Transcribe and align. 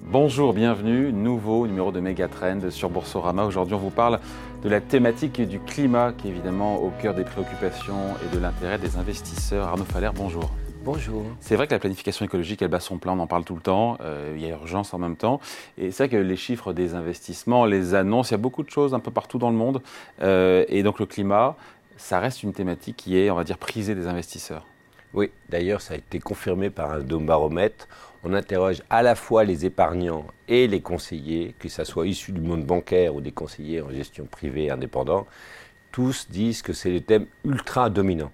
Bonjour, 0.00 0.52
bienvenue, 0.52 1.10
nouveau 1.10 1.66
numéro 1.66 1.90
de 1.90 1.98
Megatrend 1.98 2.70
sur 2.70 2.90
Boursorama. 2.90 3.44
Aujourd'hui, 3.44 3.74
on 3.74 3.78
vous 3.78 3.90
parle 3.90 4.20
de 4.62 4.68
la 4.68 4.80
thématique 4.80 5.40
du 5.40 5.58
climat 5.58 6.12
qui 6.12 6.28
est 6.28 6.30
évidemment 6.30 6.76
au 6.76 6.90
cœur 7.00 7.14
des 7.14 7.24
préoccupations 7.24 8.14
et 8.22 8.34
de 8.36 8.38
l'intérêt 8.38 8.78
des 8.78 8.96
investisseurs. 8.96 9.68
Arnaud 9.68 9.84
Faller, 9.84 10.10
bonjour. 10.14 10.50
Bonjour. 10.84 11.22
C'est 11.40 11.56
vrai 11.56 11.66
que 11.66 11.72
la 11.72 11.78
planification 11.78 12.26
écologique, 12.26 12.60
elle 12.60 12.68
bat 12.68 12.80
son 12.80 12.98
plein, 12.98 13.12
on 13.12 13.20
en 13.20 13.26
parle 13.26 13.44
tout 13.44 13.54
le 13.54 13.62
temps, 13.62 13.96
euh, 14.02 14.34
il 14.36 14.42
y 14.42 14.46
a 14.46 14.50
urgence 14.50 14.92
en 14.92 14.98
même 14.98 15.16
temps. 15.16 15.40
Et 15.78 15.92
c'est 15.92 16.08
vrai 16.08 16.16
que 16.16 16.22
les 16.22 16.36
chiffres 16.36 16.72
des 16.72 16.94
investissements, 16.94 17.64
les 17.64 17.94
annonces, 17.94 18.30
il 18.30 18.32
y 18.32 18.34
a 18.34 18.38
beaucoup 18.38 18.64
de 18.64 18.70
choses 18.70 18.92
un 18.92 19.00
peu 19.00 19.10
partout 19.10 19.38
dans 19.38 19.50
le 19.50 19.56
monde. 19.56 19.80
Euh, 20.20 20.64
et 20.68 20.82
donc 20.82 20.98
le 20.98 21.06
climat, 21.06 21.56
ça 21.96 22.18
reste 22.18 22.42
une 22.42 22.52
thématique 22.52 22.96
qui 22.96 23.16
est, 23.16 23.30
on 23.30 23.36
va 23.36 23.44
dire, 23.44 23.58
prisée 23.58 23.94
des 23.94 24.08
investisseurs. 24.08 24.66
Oui, 25.14 25.30
d'ailleurs, 25.48 25.80
ça 25.80 25.94
a 25.94 25.96
été 25.98 26.18
confirmé 26.18 26.70
par 26.70 26.90
un 26.92 27.00
dôme 27.00 27.26
baromètre. 27.26 27.86
On 28.24 28.32
interroge 28.32 28.82
à 28.88 29.02
la 29.02 29.14
fois 29.14 29.44
les 29.44 29.66
épargnants 29.66 30.26
et 30.48 30.68
les 30.68 30.80
conseillers, 30.80 31.54
que 31.58 31.68
ce 31.68 31.84
soit 31.84 32.06
issus 32.06 32.32
du 32.32 32.40
monde 32.40 32.64
bancaire 32.64 33.14
ou 33.14 33.20
des 33.20 33.32
conseillers 33.32 33.82
en 33.82 33.90
gestion 33.90 34.24
privée 34.24 34.70
indépendants. 34.70 35.26
Tous 35.90 36.30
disent 36.30 36.62
que 36.62 36.72
c'est 36.72 36.90
le 36.90 37.00
thème 37.00 37.26
ultra 37.44 37.90
dominant. 37.90 38.32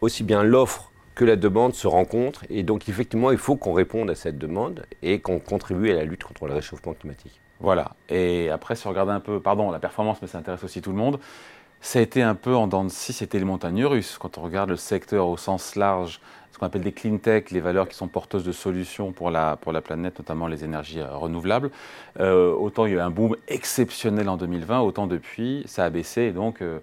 Aussi 0.00 0.24
bien 0.24 0.42
l'offre 0.42 0.90
que 1.14 1.24
la 1.24 1.36
demande 1.36 1.74
se 1.74 1.86
rencontrent. 1.86 2.44
Et 2.50 2.64
donc, 2.64 2.88
effectivement, 2.88 3.30
il 3.30 3.38
faut 3.38 3.56
qu'on 3.56 3.72
réponde 3.72 4.10
à 4.10 4.16
cette 4.16 4.38
demande 4.38 4.84
et 5.02 5.20
qu'on 5.20 5.38
contribue 5.38 5.90
à 5.90 5.94
la 5.94 6.04
lutte 6.04 6.24
contre 6.24 6.46
le 6.46 6.54
réchauffement 6.54 6.94
climatique. 6.94 7.40
Voilà. 7.60 7.94
Et 8.08 8.50
après, 8.50 8.74
si 8.74 8.86
on 8.88 8.90
regarde 8.90 9.10
un 9.10 9.20
peu, 9.20 9.40
pardon, 9.40 9.70
la 9.70 9.78
performance, 9.78 10.18
mais 10.20 10.26
ça 10.26 10.38
intéresse 10.38 10.64
aussi 10.64 10.82
tout 10.82 10.90
le 10.90 10.96
monde, 10.96 11.20
ça 11.82 11.98
a 11.98 12.02
été 12.02 12.22
un 12.22 12.36
peu 12.36 12.54
en 12.54 12.68
dents 12.68 12.84
de 12.84 12.90
scie, 12.90 13.12
c'était 13.12 13.40
les 13.40 13.44
montagnes 13.44 13.84
russes. 13.84 14.16
Quand 14.18 14.38
on 14.38 14.42
regarde 14.42 14.70
le 14.70 14.76
secteur 14.76 15.26
au 15.26 15.36
sens 15.36 15.74
large, 15.74 16.20
ce 16.52 16.58
qu'on 16.58 16.66
appelle 16.66 16.82
des 16.82 16.92
clean 16.92 17.18
tech, 17.18 17.50
les 17.50 17.58
valeurs 17.58 17.88
qui 17.88 17.96
sont 17.96 18.06
porteuses 18.06 18.44
de 18.44 18.52
solutions 18.52 19.10
pour 19.10 19.32
la, 19.32 19.56
pour 19.56 19.72
la 19.72 19.80
planète, 19.80 20.20
notamment 20.20 20.46
les 20.46 20.64
énergies 20.64 21.00
euh, 21.00 21.16
renouvelables, 21.16 21.72
euh, 22.20 22.54
autant 22.54 22.86
il 22.86 22.92
y 22.92 22.94
a 22.94 22.98
eu 22.98 23.00
un 23.00 23.10
boom 23.10 23.36
exceptionnel 23.48 24.28
en 24.28 24.36
2020, 24.36 24.80
autant 24.80 25.08
depuis, 25.08 25.64
ça 25.66 25.84
a 25.84 25.90
baissé. 25.90 26.22
Et 26.22 26.32
donc, 26.32 26.62
euh, 26.62 26.78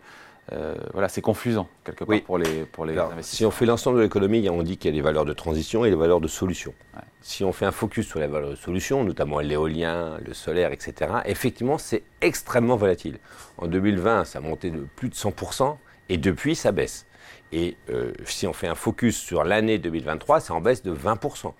euh, 0.51 0.75
voilà, 0.93 1.09
c'est 1.09 1.21
confusant 1.21 1.67
quelque 1.83 2.03
part 2.03 2.21
pour 2.23 2.37
les, 2.37 2.65
pour 2.65 2.85
les 2.85 2.97
investisseurs. 2.97 3.23
Si 3.23 3.45
on 3.45 3.51
fait 3.51 3.65
l'ensemble 3.65 3.97
de 3.97 4.03
l'économie, 4.03 4.49
on 4.49 4.63
dit 4.63 4.77
qu'il 4.77 4.89
y 4.91 4.93
a 4.93 4.97
des 4.97 5.01
valeurs 5.01 5.25
de 5.25 5.33
transition 5.33 5.85
et 5.85 5.89
des 5.89 5.95
valeurs 5.95 6.21
de 6.21 6.27
solution. 6.27 6.73
Si 7.21 7.43
on 7.43 7.51
fait 7.51 7.65
un 7.65 7.71
focus 7.71 8.07
sur 8.07 8.19
les 8.19 8.27
valeurs 8.27 8.51
de 8.51 8.55
solution, 8.55 9.03
notamment 9.03 9.39
l'éolien, 9.39 10.17
le 10.25 10.33
solaire, 10.33 10.71
etc., 10.71 11.11
effectivement, 11.25 11.77
c'est 11.77 12.03
extrêmement 12.21 12.77
volatile. 12.77 13.19
En 13.57 13.67
2020, 13.67 14.25
ça 14.25 14.39
a 14.39 14.41
monté 14.41 14.71
de 14.71 14.87
plus 14.95 15.09
de 15.09 15.15
100%, 15.15 15.77
et 16.07 16.17
depuis, 16.17 16.55
ça 16.55 16.71
baisse. 16.71 17.05
Et 17.51 17.77
euh, 17.89 18.13
si 18.25 18.47
on 18.47 18.53
fait 18.53 18.67
un 18.67 18.75
focus 18.75 19.17
sur 19.17 19.43
l'année 19.43 19.77
2023, 19.77 20.39
c'est 20.39 20.51
en 20.51 20.61
baisse 20.61 20.81
de 20.81 20.93
20%. 20.93 21.53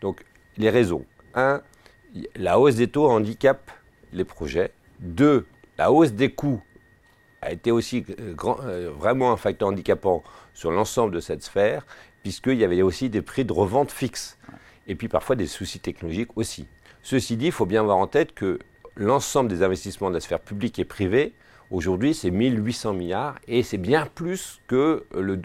Donc, 0.00 0.24
les 0.58 0.70
raisons. 0.70 1.04
Un, 1.34 1.62
la 2.34 2.58
hausse 2.58 2.76
des 2.76 2.88
taux 2.88 3.08
handicape 3.08 3.70
les 4.12 4.24
projets. 4.24 4.72
Deux, 5.00 5.46
la 5.78 5.92
hausse 5.92 6.12
des 6.12 6.32
coûts 6.32 6.62
a 7.46 7.52
été 7.52 7.70
aussi 7.70 8.04
euh, 8.20 8.34
euh, 8.64 8.90
vraiment 8.98 9.32
un 9.32 9.36
facteur 9.36 9.68
handicapant 9.68 10.24
sur 10.52 10.72
l'ensemble 10.72 11.14
de 11.14 11.20
cette 11.20 11.44
sphère, 11.44 11.86
puisqu'il 12.22 12.58
y 12.58 12.64
avait 12.64 12.82
aussi 12.82 13.08
des 13.08 13.22
prix 13.22 13.44
de 13.44 13.52
revente 13.52 13.92
fixes, 13.92 14.36
et 14.88 14.96
puis 14.96 15.08
parfois 15.08 15.36
des 15.36 15.46
soucis 15.46 15.78
technologiques 15.78 16.36
aussi. 16.36 16.66
Ceci 17.02 17.36
dit, 17.36 17.46
il 17.46 17.52
faut 17.52 17.66
bien 17.66 17.82
avoir 17.82 17.98
en 17.98 18.08
tête 18.08 18.34
que 18.34 18.58
l'ensemble 18.96 19.48
des 19.48 19.62
investissements 19.62 20.08
de 20.08 20.14
la 20.14 20.20
sphère 20.20 20.40
publique 20.40 20.78
et 20.80 20.84
privée, 20.84 21.34
aujourd'hui, 21.70 22.14
c'est 22.14 22.32
1800 22.32 22.94
milliards, 22.94 23.36
et 23.46 23.62
c'est 23.62 23.78
bien 23.78 24.06
plus 24.12 24.60
que 24.66 25.04
le, 25.14 25.40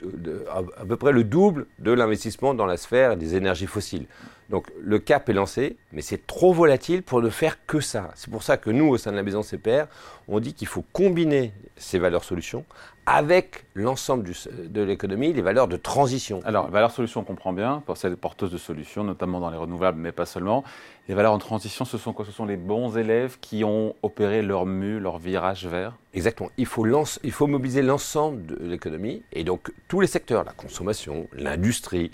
à 0.50 0.86
peu 0.86 0.98
près 0.98 1.12
le 1.12 1.24
double 1.24 1.68
de 1.78 1.92
l'investissement 1.92 2.56
dans 2.56 2.66
la 2.66 2.78
sphère 2.78 3.16
des 3.16 3.36
énergies 3.36 3.68
fossiles. 3.68 4.08
Donc 4.52 4.68
le 4.82 5.00
cap 5.00 5.30
est 5.30 5.34
lancé, 5.34 5.78
mais 5.94 6.02
c'est 6.02 6.28
trop 6.28 6.54
volatile 6.54 7.02
pour 7.04 7.22
ne 7.22 7.30
faire 7.30 7.66
que 7.66 7.80
ça. 7.80 8.12
C'est 8.16 8.30
pour 8.30 8.44
ça 8.44 8.58
que 8.58 8.70
nous, 8.70 8.86
au 8.86 8.98
sein 8.98 9.12
de 9.12 9.16
la 9.16 9.24
maison 9.24 9.42
CPR, 9.42 9.86
on 10.28 10.42
dit 10.42 10.54
qu'il 10.54 10.68
faut 10.68 10.84
combiner 10.92 11.54
ces 11.78 12.00
valeurs 12.00 12.26
solutions 12.26 12.66
avec 13.06 13.66
l'ensemble 13.74 14.30
de 14.50 14.82
l'économie, 14.82 15.34
les 15.34 15.42
valeurs 15.42 15.68
de 15.68 15.76
transition. 15.76 16.40
Alors, 16.46 16.70
valeurs 16.70 16.92
solutions, 16.92 17.22
on 17.22 17.24
comprend 17.24 17.52
bien, 17.52 17.82
pour 17.86 17.98
celles 17.98 18.16
porteuses 18.16 18.52
de 18.52 18.58
solutions, 18.58 19.04
notamment 19.04 19.40
dans 19.40 19.50
les 19.50 19.58
renouvelables, 19.58 20.00
mais 20.00 20.12
pas 20.12 20.26
seulement. 20.28 20.64
Les 21.08 21.16
valeurs 21.16 21.34
en 21.34 21.40
transition, 21.40 21.84
ce 21.84 21.98
sont 21.98 22.14
quoi? 22.14 22.26
Ce 22.26 22.32
sont 22.32 22.46
les 22.46 22.58
bons 22.58 22.98
élèves 22.98 23.40
qui 23.40 23.64
ont 23.64 23.96
opéré 24.04 24.44
leur 24.44 24.66
mue, 24.66 25.00
leur 25.00 25.18
virage 25.18 25.66
vert? 25.66 25.98
Exactement. 26.14 26.52
Il 26.58 26.68
faut, 26.68 26.86
il 27.24 27.32
faut 27.32 27.48
mobiliser 27.48 27.82
l'ensemble 27.82 28.46
de 28.46 28.56
l'économie, 28.66 29.24
et 29.34 29.44
donc 29.44 29.74
tous 29.88 30.00
les 30.00 30.08
secteurs, 30.08 30.44
la 30.44 30.54
consommation, 30.54 31.28
l'industrie, 31.34 32.12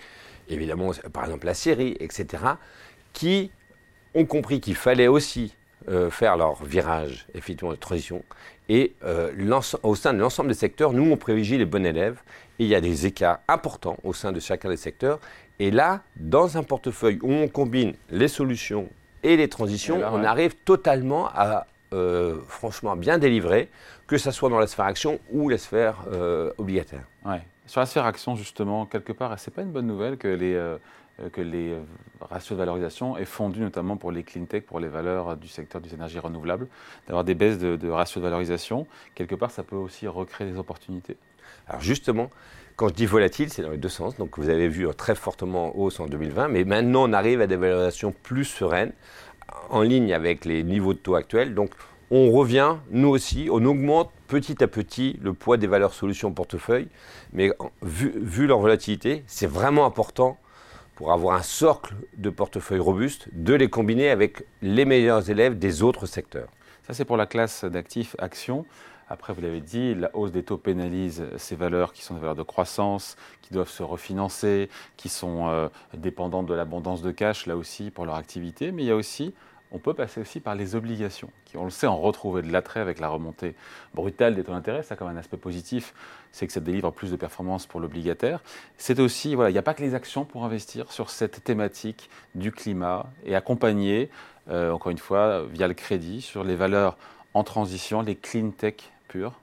évidemment, 0.47 0.91
par 1.11 1.25
exemple 1.25 1.45
la 1.45 1.53
série, 1.53 1.97
etc., 1.99 2.43
qui 3.11 3.51
ont 4.15 4.25
compris 4.25 4.61
qu'il 4.61 4.75
fallait 4.75 5.07
aussi 5.07 5.53
euh, 5.89 6.09
faire 6.09 6.37
leur 6.37 6.63
virage, 6.63 7.27
effectivement, 7.33 7.71
de 7.71 7.77
transition. 7.77 8.23
Et 8.69 8.94
euh, 9.03 9.31
au 9.83 9.95
sein 9.95 10.13
de 10.13 10.19
l'ensemble 10.19 10.50
des 10.50 10.55
secteurs, 10.55 10.94
nous, 10.94 11.11
on 11.11 11.17
privilégie 11.17 11.57
les 11.57 11.66
bons 11.66 11.85
élèves. 11.85 12.22
Et 12.59 12.63
il 12.63 12.69
y 12.69 12.75
a 12.75 12.81
des 12.81 13.05
écarts 13.05 13.39
importants 13.47 13.97
au 14.03 14.13
sein 14.13 14.31
de 14.31 14.39
chacun 14.39 14.69
des 14.69 14.78
secteurs. 14.78 15.19
Et 15.59 15.72
là, 15.72 16.01
dans 16.16 16.57
un 16.57 16.63
portefeuille 16.63 17.19
où 17.22 17.31
on 17.31 17.47
combine 17.47 17.94
les 18.09 18.27
solutions 18.27 18.89
et 19.23 19.38
les 19.38 19.47
transitions, 19.47 20.01
on 20.11 20.23
arrive 20.23 20.56
totalement 20.66 21.27
à, 21.27 21.66
euh, 21.94 22.38
franchement, 22.47 22.95
bien 22.95 23.17
délivrer, 23.17 23.69
que 24.06 24.17
ce 24.17 24.31
soit 24.31 24.50
dans 24.50 24.59
la 24.59 24.67
sphère 24.67 24.85
action 24.85 25.19
ou 25.31 25.50
la 25.50 25.57
sphère 25.57 26.06
obligataire. 26.57 27.03
Ouais. 27.25 27.41
Sur 27.67 27.81
la 27.81 27.85
sphère 27.85 28.06
action, 28.06 28.38
justement, 28.38 28.85
quelque 28.85 29.11
part, 29.11 29.38
c'est 29.38 29.53
pas 29.53 29.61
une 29.61 29.72
bonne 29.72 29.88
nouvelle 29.88 30.17
que 30.17 30.29
les, 30.29 30.53
euh, 30.53 30.77
que 31.31 31.41
les 31.41 31.72
euh, 31.72 31.79
ratios 32.22 32.57
de 32.57 32.63
valorisation 32.63 33.17
aient 33.17 33.25
fondu, 33.25 33.61
notamment 33.61 33.97
pour 33.97 34.11
les 34.11 34.23
clean 34.23 34.45
tech, 34.45 34.63
pour 34.63 34.79
les 34.79 34.88
valeurs 34.88 35.38
du 35.38 35.47
secteur 35.47 35.81
des 35.81 35.94
énergies 35.94 36.19
renouvelables, 36.19 36.67
d'avoir 37.07 37.23
des 37.23 37.35
baisses 37.35 37.57
de, 37.57 37.89
ratios 37.89 38.22
de 38.22 38.28
valorisation. 38.28 38.88
Quelque 39.16 39.35
part, 39.35 39.51
ça 39.51 39.63
peut 39.63 39.75
aussi 39.75 40.07
recréer 40.07 40.50
des 40.50 40.57
opportunités. 40.57 41.17
Alors 41.67 41.81
justement, 41.81 42.29
quand 42.75 42.89
je 42.89 42.94
dis 42.94 43.06
volatile, 43.06 43.50
c'est 43.50 43.61
dans 43.61 43.72
les 43.72 43.77
deux 43.77 43.89
sens. 43.89 44.16
Donc 44.17 44.38
vous 44.38 44.50
avez 44.50 44.67
vu 44.67 44.88
très 44.95 45.16
fortement 45.16 45.77
hausse 45.77 46.00
en 46.00 46.06
2020, 46.06 46.50
mais 46.50 46.63
maintenant 46.63 47.09
on 47.09 47.13
arrive 47.13 47.41
à 47.41 47.47
des 47.47 47.56
valorisations 47.56 48.13
plus 48.23 48.45
sereines, 48.45 48.94
en 49.69 49.81
ligne 49.81 50.13
avec 50.13 50.45
les 50.45 50.63
niveaux 50.63 50.94
de 50.94 51.00
taux 51.00 51.16
actuels. 51.16 51.53
Donc 51.53 51.72
on 52.09 52.31
revient, 52.31 52.75
nous 52.91 53.09
aussi, 53.09 53.50
on 53.51 53.63
augmente 53.66 54.11
petit 54.27 54.63
à 54.63 54.67
petit 54.67 55.19
le 55.22 55.33
poids 55.33 55.57
des 55.57 55.67
valeurs 55.67 55.94
solutions 55.94 56.31
portefeuille, 56.31 56.88
mais 57.33 57.51
vu, 57.81 58.47
leur 58.47 58.59
volatilité, 58.59 59.23
c'est 59.27 59.47
vraiment 59.47 59.85
important 59.85 60.38
pour 60.97 61.11
avoir 61.11 61.37
un 61.37 61.43
socle 61.43 61.93
de 62.17 62.31
portefeuille 62.31 62.79
robuste, 62.79 63.29
de 63.31 63.53
les 63.53 63.69
combiner 63.69 64.09
avec 64.09 64.43
les 64.63 64.83
meilleurs 64.83 65.29
élèves 65.29 65.59
des 65.59 65.83
autres 65.83 66.07
secteurs. 66.07 66.49
Ça, 66.87 66.95
c'est 66.95 67.05
pour 67.05 67.17
la 67.17 67.27
classe 67.27 67.63
d'actifs 67.65 68.15
actions. 68.17 68.65
Après, 69.07 69.31
vous 69.31 69.41
l'avez 69.41 69.61
dit, 69.61 69.93
la 69.93 70.09
hausse 70.15 70.31
des 70.31 70.41
taux 70.41 70.57
pénalise 70.57 71.23
ces 71.37 71.55
valeurs 71.55 71.93
qui 71.93 72.01
sont 72.01 72.15
des 72.15 72.19
valeurs 72.19 72.35
de 72.35 72.41
croissance, 72.41 73.15
qui 73.43 73.53
doivent 73.53 73.69
se 73.69 73.83
refinancer, 73.83 74.69
qui 74.97 75.07
sont 75.07 75.47
euh, 75.49 75.69
dépendantes 75.93 76.47
de 76.47 76.55
l'abondance 76.55 77.03
de 77.03 77.11
cash, 77.11 77.45
là 77.45 77.55
aussi, 77.57 77.91
pour 77.91 78.07
leur 78.07 78.15
activité. 78.15 78.71
Mais 78.71 78.81
il 78.81 78.87
y 78.87 78.91
a 78.91 78.95
aussi 78.95 79.35
on 79.72 79.79
peut 79.79 79.94
passer 79.94 80.22
aussi 80.22 80.39
par 80.39 80.55
les 80.55 80.75
obligations, 80.75 81.29
qui, 81.45 81.57
on 81.57 81.66
le 81.66 81.69
sait, 81.69 81.88
ont 81.88 82.00
retrouvé 82.00 82.41
de 82.41 82.51
l'attrait 82.51 82.79
avec 82.79 83.00
la 83.00 83.09
remontée 83.09 83.55
brutale 83.94 84.35
des 84.35 84.44
taux 84.44 84.53
d'intérêt. 84.53 84.83
Ça, 84.83 84.95
comme 84.95 85.09
un 85.09 85.17
aspect 85.17 85.38
positif, 85.38 85.94
c'est 86.31 86.47
que 86.47 86.53
ça 86.53 86.59
délivre 86.59 86.91
plus 86.91 87.11
de 87.11 87.16
performances 87.17 87.66
pour 87.66 87.79
l'obligataire. 87.79 88.41
C'est 88.77 89.00
aussi, 89.00 89.35
voilà, 89.35 89.50
il 89.50 89.53
n'y 89.53 89.59
a 89.59 89.63
pas 89.63 89.73
que 89.73 89.83
les 89.83 89.94
actions 89.94 90.23
pour 90.23 90.45
investir 90.45 90.91
sur 90.91 91.09
cette 91.09 91.44
thématique 91.44 92.09
du 92.35 92.51
climat 92.51 93.07
et 93.25 93.35
accompagner, 93.35 94.09
euh, 94.50 94.72
encore 94.72 94.91
une 94.91 94.97
fois, 94.97 95.44
via 95.45 95.67
le 95.67 95.73
crédit, 95.73 96.22
sur 96.22 96.44
les 96.44 96.56
valeurs 96.56 96.97
en 97.33 97.44
transition, 97.44 98.01
les 98.01 98.16
clean 98.16 98.51
tech 98.51 98.75
pures. 99.07 99.33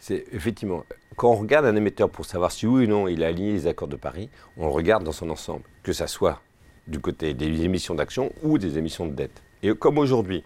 C'est 0.00 0.24
effectivement, 0.32 0.84
quand 1.14 1.30
on 1.30 1.36
regarde 1.36 1.64
un 1.64 1.76
émetteur 1.76 2.10
pour 2.10 2.24
savoir 2.24 2.50
si 2.50 2.66
oui 2.66 2.86
ou 2.86 2.88
non 2.88 3.06
il 3.06 3.22
a 3.22 3.28
aligné 3.28 3.52
les 3.52 3.68
accords 3.68 3.86
de 3.86 3.94
Paris, 3.94 4.30
on 4.56 4.66
le 4.66 4.72
regarde 4.72 5.04
dans 5.04 5.12
son 5.12 5.30
ensemble, 5.30 5.62
que 5.84 5.92
ça 5.92 6.08
soit 6.08 6.40
du 6.88 6.98
côté 6.98 7.34
des 7.34 7.62
émissions 7.62 7.94
d'actions 7.94 8.32
ou 8.42 8.58
des 8.58 8.78
émissions 8.78 9.06
de 9.06 9.12
dette. 9.12 9.42
Et 9.62 9.74
comme 9.74 9.98
aujourd'hui, 9.98 10.44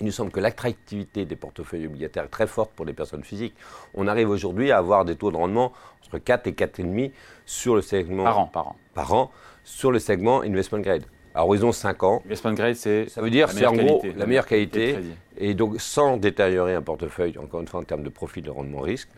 il 0.00 0.06
nous 0.06 0.12
semble 0.12 0.30
que 0.30 0.40
l'attractivité 0.40 1.26
des 1.26 1.36
portefeuilles 1.36 1.86
obligataires 1.86 2.24
est 2.24 2.28
très 2.28 2.46
forte 2.46 2.72
pour 2.72 2.86
les 2.86 2.94
personnes 2.94 3.24
physiques. 3.24 3.54
On 3.94 4.08
arrive 4.08 4.30
aujourd'hui 4.30 4.70
à 4.70 4.78
avoir 4.78 5.04
des 5.04 5.16
taux 5.16 5.30
de 5.30 5.36
rendement 5.36 5.72
entre 6.06 6.18
4 6.18 6.46
et 6.46 6.52
4,5 6.52 7.12
sur 7.44 7.76
le 7.76 7.82
segment. 7.82 8.24
Par 8.24 8.38
an, 8.38 8.46
par 8.46 8.68
an. 8.68 8.76
Par 8.94 9.14
an, 9.14 9.30
sur 9.64 9.92
le 9.92 9.98
segment 9.98 10.42
investment 10.42 10.80
grade. 10.80 11.04
À 11.34 11.44
horizon 11.44 11.72
5 11.72 12.02
ans. 12.02 12.22
Investment 12.26 12.54
grade, 12.54 12.74
c'est. 12.74 13.08
Ça 13.08 13.22
veut 13.22 13.30
dire, 13.30 13.50
c'est 13.50 13.66
en 13.66 13.74
gros 13.74 14.02
la 14.16 14.26
meilleure 14.26 14.46
qualité. 14.46 14.96
Et 15.36 15.54
donc, 15.54 15.80
sans 15.80 16.16
détériorer 16.16 16.74
un 16.74 16.82
portefeuille, 16.82 17.38
encore 17.38 17.60
une 17.60 17.68
fois, 17.68 17.80
en 17.80 17.84
termes 17.84 18.02
de 18.02 18.10
profit 18.10 18.42
de 18.42 18.50
rendement 18.50 18.80
risque, 18.80 19.08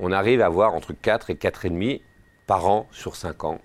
on 0.00 0.12
arrive 0.12 0.40
à 0.40 0.46
avoir 0.46 0.74
entre 0.74 0.92
4 0.92 1.30
et 1.30 1.34
4,5 1.34 2.00
par 2.46 2.66
an 2.66 2.88
sur 2.90 3.16
5 3.16 3.44
ans. 3.44 3.60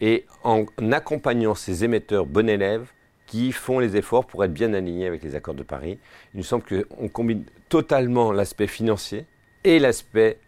Et 0.00 0.24
en 0.42 0.64
accompagnant 0.92 1.54
ces 1.54 1.84
émetteurs 1.84 2.26
bon 2.26 2.48
élèves, 2.48 2.92
qui 3.32 3.50
font 3.50 3.78
les 3.78 3.96
efforts 3.96 4.26
pour 4.26 4.44
être 4.44 4.52
bien 4.52 4.74
alignés 4.74 5.06
avec 5.06 5.22
les 5.22 5.34
accords 5.34 5.54
de 5.54 5.62
Paris. 5.62 5.98
Il 6.34 6.36
nous 6.36 6.44
semble 6.44 6.64
qu'on 6.64 7.08
combine 7.08 7.46
totalement 7.70 8.30
l'aspect 8.30 8.66
financier 8.66 9.24
et 9.64 9.78
l'aspect, 9.78 10.38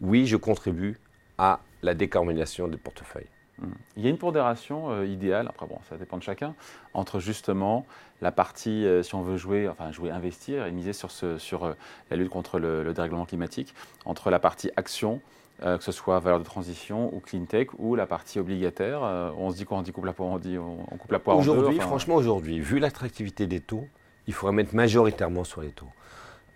oui, 0.00 0.26
je 0.26 0.36
contribue 0.36 0.98
à 1.38 1.60
la 1.84 1.94
décarbonation 1.94 2.66
des 2.66 2.78
portefeuilles. 2.78 3.28
Hmm. 3.58 3.70
Il 3.96 4.02
y 4.02 4.08
a 4.08 4.10
une 4.10 4.18
pondération 4.18 4.90
euh, 4.90 5.06
idéale, 5.06 5.46
après 5.48 5.66
bon, 5.66 5.78
ça 5.88 5.96
dépend 5.96 6.16
de 6.16 6.24
chacun, 6.24 6.56
entre 6.94 7.20
justement 7.20 7.86
la 8.20 8.32
partie, 8.32 8.86
euh, 8.86 9.04
si 9.04 9.14
on 9.14 9.22
veut 9.22 9.36
jouer, 9.36 9.68
enfin 9.68 9.92
jouer, 9.92 10.10
investir 10.10 10.66
et 10.66 10.72
miser 10.72 10.92
sur, 10.92 11.12
sur 11.12 11.62
euh, 11.64 11.74
la 12.10 12.16
lutte 12.16 12.30
contre 12.30 12.58
le, 12.58 12.92
dérèglement 12.92 13.24
climatique, 13.24 13.72
entre 14.04 14.30
la 14.30 14.40
partie 14.40 14.72
action, 14.74 15.20
que 15.62 15.84
ce 15.84 15.92
soit 15.92 16.18
valeur 16.18 16.40
de 16.40 16.44
transition 16.44 17.14
ou 17.14 17.20
clean 17.20 17.44
tech, 17.44 17.68
ou 17.78 17.94
la 17.94 18.06
partie 18.06 18.38
obligataire. 18.38 19.02
on 19.38 19.50
se 19.50 19.56
dit 19.56 19.64
quoi 19.64 19.78
On 19.78 19.82
dit 19.82 19.92
coupe 19.92 20.04
la 20.04 20.12
poire, 20.12 20.28
on 20.28 20.38
dit 20.38 20.58
on, 20.58 20.96
coupe 20.96 21.12
la 21.12 21.18
poire 21.18 21.38
Aujourd'hui, 21.38 21.78
franchement, 21.78 22.16
aujourd'hui, 22.16 22.58
vu 22.60 22.78
l'attractivité 22.78 23.46
des 23.46 23.60
taux, 23.60 23.86
il 24.26 24.34
faudrait 24.34 24.54
mettre 24.54 24.74
majoritairement 24.74 25.44
sur 25.44 25.60
les 25.60 25.70
taux. 25.70 25.88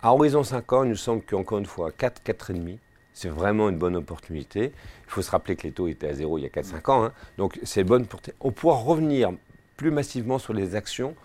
À 0.01 0.13
horizon 0.13 0.43
5 0.43 0.73
ans, 0.73 0.83
il 0.83 0.89
nous 0.89 0.95
semble 0.95 1.23
qu'encore 1.23 1.57
une 1.57 1.65
fois, 1.65 1.91
4, 1.91 2.21
4,5, 2.23 2.77
c'est 3.13 3.29
vraiment 3.29 3.69
une 3.69 3.77
bonne 3.77 3.95
opportunité. 3.95 4.71
Il 5.05 5.09
faut 5.09 5.23
se 5.23 5.31
rappeler 5.31 5.55
que 5.55 5.63
les 5.63 5.71
taux 5.71 5.87
étaient 5.87 6.07
à 6.07 6.13
zéro 6.13 6.37
il 6.37 6.43
y 6.43 6.45
a 6.45 6.49
4-5 6.49 6.91
ans. 6.91 7.05
Hein. 7.05 7.13
Donc 7.37 7.59
c'est 7.63 7.83
bonne 7.83 8.05
pour... 8.05 8.19
On 8.41 8.51
pourra 8.51 8.75
revenir 8.75 9.31
plus 9.75 9.89
massivement 9.89 10.37
sur 10.37 10.53
les 10.53 10.75
actions 10.75 11.15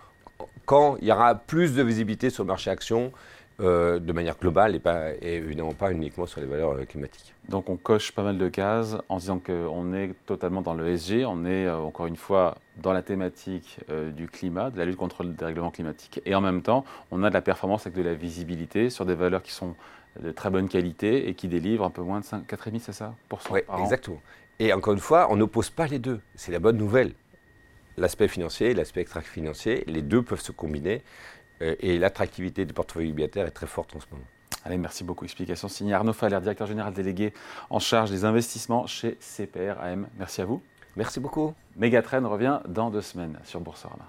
quand 0.65 0.97
il 1.01 1.07
y 1.07 1.11
aura 1.11 1.35
plus 1.35 1.75
de 1.75 1.83
visibilité 1.83 2.31
sur 2.31 2.43
le 2.43 2.47
marché 2.47 2.71
actions 2.71 3.11
euh, 3.59 3.99
de 3.99 4.13
manière 4.13 4.37
globale 4.37 4.75
et, 4.75 4.79
pas, 4.79 5.11
évidemment 5.21 5.73
pas 5.73 5.91
uniquement 5.91 6.25
sur 6.25 6.41
les 6.41 6.47
valeurs 6.47 6.71
euh, 6.71 6.85
climatiques. 6.85 7.33
Donc 7.49 7.69
on 7.69 7.77
coche 7.77 8.11
pas 8.11 8.23
mal 8.23 8.37
de 8.37 8.49
cases 8.49 8.97
en 9.09 9.17
disant 9.17 9.39
qu'on 9.39 9.93
est 9.93 10.13
totalement 10.25 10.61
dans 10.61 10.73
le 10.73 10.97
SG, 10.97 11.25
on 11.25 11.45
est 11.45 11.67
euh, 11.67 11.77
encore 11.77 12.07
une 12.07 12.15
fois 12.15 12.57
dans 12.81 12.93
la 12.93 13.03
thématique 13.03 13.79
du 14.15 14.27
climat, 14.27 14.71
de 14.71 14.79
la 14.79 14.85
lutte 14.85 14.95
contre 14.95 15.23
le 15.23 15.29
dérèglement 15.29 15.69
climatique, 15.69 16.19
et 16.25 16.33
en 16.33 16.41
même 16.41 16.63
temps 16.63 16.85
on 17.11 17.21
a 17.23 17.29
de 17.29 17.33
la 17.35 17.41
performance 17.41 17.85
avec 17.85 17.95
de 17.95 18.01
la 18.01 18.15
visibilité 18.15 18.89
sur 18.89 19.05
des 19.05 19.13
valeurs 19.13 19.43
qui 19.43 19.51
sont 19.51 19.75
de 20.19 20.31
très 20.31 20.49
bonne 20.49 20.67
qualité 20.67 21.29
et 21.29 21.35
qui 21.35 21.47
délivrent 21.47 21.85
un 21.85 21.91
peu 21.91 22.01
moins 22.01 22.21
de 22.21 22.25
4,5, 22.25 22.79
c'est 22.79 22.93
ça 22.93 23.13
Oui, 23.51 23.59
exactement. 23.79 24.21
Et 24.59 24.73
encore 24.73 24.93
une 24.93 24.99
fois, 24.99 25.27
on 25.29 25.35
n'oppose 25.35 25.69
pas 25.69 25.87
les 25.87 25.99
deux. 25.99 26.19
C'est 26.35 26.51
la 26.51 26.59
bonne 26.59 26.77
nouvelle. 26.77 27.13
L'aspect 27.97 28.27
financier, 28.27 28.73
l'aspect 28.73 29.01
extra-financier, 29.01 29.83
les 29.87 30.01
deux 30.01 30.23
peuvent 30.23 30.41
se 30.41 30.51
combiner. 30.51 31.03
Euh, 31.63 31.75
et 31.79 31.97
l'attractivité 31.97 32.65
du 32.65 32.73
portefeuille 32.73 33.11
obligataire 33.11 33.45
est 33.47 33.51
très 33.51 33.67
forte 33.67 33.95
en 33.95 33.99
ce 33.99 34.05
moment. 34.11 34.25
Allez, 34.65 34.77
merci 34.77 35.03
beaucoup. 35.03 35.25
Explication 35.25 35.67
signée 35.67 35.93
Arnaud 35.93 36.13
Faller, 36.13 36.39
directeur 36.39 36.67
général 36.67 36.93
délégué 36.93 37.33
en 37.69 37.79
charge 37.79 38.11
des 38.11 38.23
investissements 38.25 38.87
chez 38.87 39.17
CPR 39.19 39.75
Merci 40.17 40.41
à 40.41 40.45
vous. 40.45 40.61
Merci 40.95 41.19
beaucoup. 41.19 41.53
Megatrend 41.75 42.29
revient 42.29 42.59
dans 42.67 42.89
deux 42.89 43.01
semaines 43.01 43.39
sur 43.43 43.59
Boursorama. 43.59 44.07